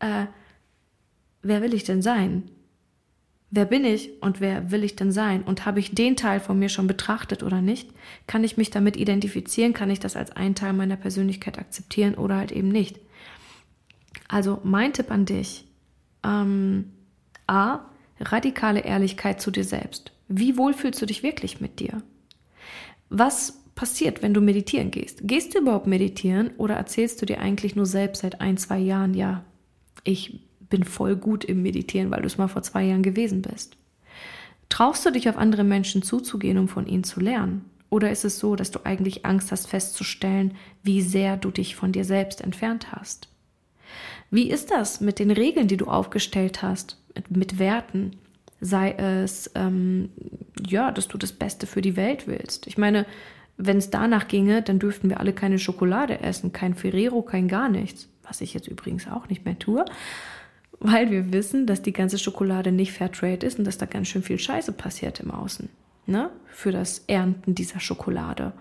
[0.00, 0.26] äh,
[1.42, 2.50] wer will ich denn sein?
[3.50, 5.42] Wer bin ich und wer will ich denn sein?
[5.42, 7.90] Und habe ich den Teil von mir schon betrachtet oder nicht?
[8.26, 9.72] Kann ich mich damit identifizieren?
[9.72, 13.00] Kann ich das als einen Teil meiner Persönlichkeit akzeptieren oder halt eben nicht?
[14.28, 15.64] Also mein Tipp an dich.
[16.22, 16.92] Ähm,
[17.46, 17.80] A,
[18.20, 20.12] radikale Ehrlichkeit zu dir selbst.
[20.28, 22.02] Wie wohl fühlst du dich wirklich mit dir?
[23.08, 25.20] Was passiert, wenn du meditieren gehst?
[25.22, 29.14] Gehst du überhaupt meditieren oder erzählst du dir eigentlich nur selbst seit ein, zwei Jahren,
[29.14, 29.44] ja,
[30.04, 33.76] ich bin voll gut im Meditieren, weil du es mal vor zwei Jahren gewesen bist.
[34.68, 37.64] Traust du dich auf andere Menschen zuzugehen, um von ihnen zu lernen?
[37.90, 41.92] Oder ist es so, dass du eigentlich Angst hast festzustellen, wie sehr du dich von
[41.92, 43.28] dir selbst entfernt hast?
[44.30, 46.98] Wie ist das mit den Regeln, die du aufgestellt hast,
[47.30, 48.16] mit, Werten?
[48.60, 50.10] Sei es, ähm,
[50.66, 52.66] ja, dass du das Beste für die Welt willst.
[52.66, 53.06] Ich meine,
[53.56, 57.68] wenn es danach ginge, dann dürften wir alle keine Schokolade essen, kein Ferrero, kein gar
[57.68, 58.08] nichts.
[58.22, 59.84] Was ich jetzt übrigens auch nicht mehr tue
[60.80, 64.22] weil wir wissen, dass die ganze Schokolade nicht Fairtrade ist und dass da ganz schön
[64.22, 65.68] viel Scheiße passiert im Außen,
[66.06, 66.30] ne?
[66.46, 68.52] Für das Ernten dieser Schokolade.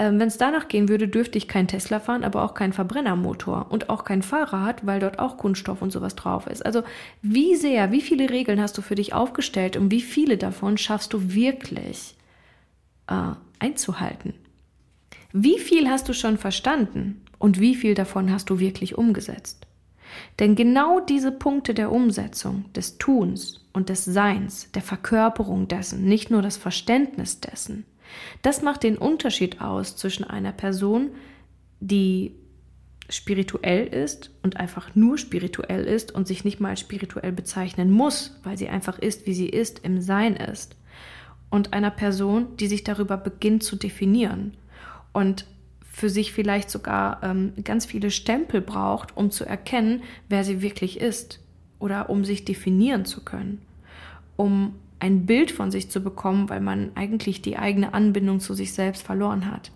[0.00, 3.66] Ähm, Wenn es danach gehen würde, dürfte ich kein Tesla fahren, aber auch kein Verbrennermotor
[3.68, 6.64] und auch kein Fahrrad, weil dort auch Kunststoff und sowas drauf ist.
[6.64, 6.82] Also
[7.20, 11.12] wie sehr, wie viele Regeln hast du für dich aufgestellt und wie viele davon schaffst
[11.12, 12.16] du wirklich
[13.08, 14.32] äh, einzuhalten?
[15.34, 19.66] Wie viel hast du schon verstanden und wie viel davon hast du wirklich umgesetzt?
[20.38, 26.30] Denn genau diese Punkte der Umsetzung, des Tuns und des Seins, der Verkörperung dessen, nicht
[26.30, 27.84] nur das Verständnis dessen,
[28.42, 31.10] das macht den Unterschied aus zwischen einer Person,
[31.80, 32.34] die
[33.08, 38.56] spirituell ist und einfach nur spirituell ist und sich nicht mal spirituell bezeichnen muss, weil
[38.56, 40.76] sie einfach ist, wie sie ist, im Sein ist,
[41.50, 44.54] und einer Person, die sich darüber beginnt zu definieren
[45.12, 45.46] und
[45.90, 51.00] für sich vielleicht sogar ähm, ganz viele Stempel braucht, um zu erkennen, wer sie wirklich
[51.00, 51.40] ist
[51.80, 53.60] oder um sich definieren zu können,
[54.36, 58.72] um ein Bild von sich zu bekommen, weil man eigentlich die eigene Anbindung zu sich
[58.72, 59.72] selbst verloren hat.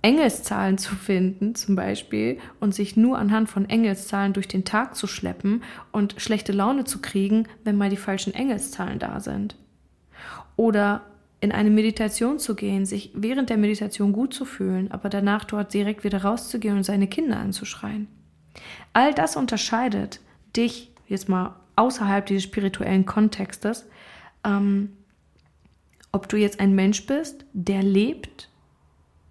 [0.00, 5.08] Engelszahlen zu finden zum Beispiel und sich nur anhand von Engelszahlen durch den Tag zu
[5.08, 9.56] schleppen und schlechte Laune zu kriegen, wenn mal die falschen Engelszahlen da sind.
[10.54, 11.02] Oder
[11.40, 15.74] in eine Meditation zu gehen, sich während der Meditation gut zu fühlen, aber danach dort
[15.74, 18.08] direkt wieder rauszugehen und seine Kinder anzuschreien.
[18.92, 20.20] All das unterscheidet
[20.56, 23.86] dich jetzt mal außerhalb dieses spirituellen Kontextes,
[24.44, 24.90] ähm,
[26.12, 28.48] ob du jetzt ein Mensch bist, der lebt,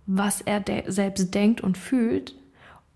[0.06, 2.36] was er de selbst denkt und fühlt,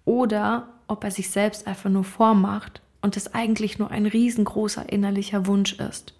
[0.06, 5.46] oder ob er sich selbst einfach nur vormacht und es eigentlich nur ein riesengroßer innerlicher
[5.48, 6.14] Wunsch ist.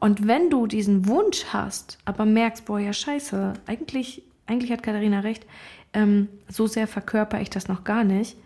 [0.00, 5.20] Und wenn du diesen Wunsch hast, aber merkst, boah, ja, scheiße, eigentlich, eigentlich hat Katharina
[5.20, 5.46] recht,
[5.92, 8.36] ähm, so sehr verkörper ich das noch gar nicht,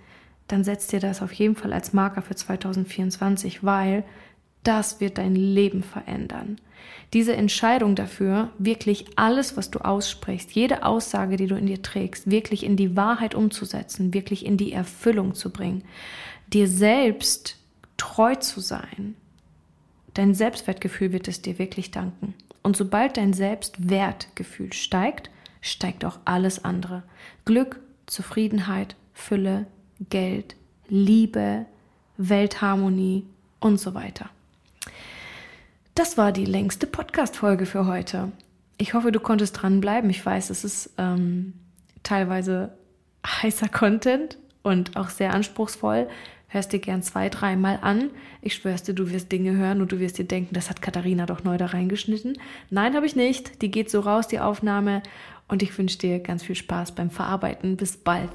[0.48, 4.04] dann setzt dir das auf jeden Fall als Marker für 2024, weil
[4.62, 6.58] das wird dein Leben verändern.
[7.12, 12.30] Diese Entscheidung dafür, wirklich alles, was du aussprichst, jede Aussage, die du in dir trägst,
[12.30, 15.84] wirklich in die Wahrheit umzusetzen, wirklich in die Erfüllung zu bringen,
[16.52, 17.58] dir selbst
[17.96, 19.14] treu zu sein,
[20.16, 22.32] Dein Selbstwertgefühl wird es dir wirklich danken.
[22.62, 25.28] Und sobald dein Selbstwertgefühl steigt,
[25.60, 27.02] steigt auch alles andere.
[27.44, 29.66] Glück, Zufriedenheit, Fülle,
[30.10, 30.56] Geld,
[30.88, 31.66] Liebe,
[32.16, 33.24] Weltharmonie
[33.60, 34.30] und so weiter.
[35.94, 38.32] Das war die längste Podcast-Folge für heute.
[38.78, 40.10] Ich hoffe, du konntest dranbleiben.
[40.10, 41.54] Ich weiß, es ist ähm,
[42.02, 42.72] teilweise
[43.26, 46.08] heißer Content und auch sehr anspruchsvoll
[46.48, 48.10] hörst dir gern zwei, dreimal an.
[48.40, 51.26] Ich schwör's dir, du wirst Dinge hören und du wirst dir denken, das hat Katharina
[51.26, 52.38] doch neu da reingeschnitten.
[52.70, 53.62] Nein, habe ich nicht.
[53.62, 55.02] Die geht so raus, die Aufnahme.
[55.48, 57.76] Und ich wünsche dir ganz viel Spaß beim Verarbeiten.
[57.76, 58.30] Bis bald.